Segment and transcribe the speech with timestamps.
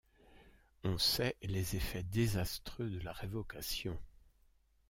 [0.83, 3.99] On sait les effets désastreux de la Révocation.